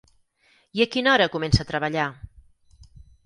I 0.77 0.81
a 0.85 0.87
quina 0.95 1.11
hora 1.15 1.27
comença 1.37 1.63
a 1.65 1.69
treballar? 1.73 2.07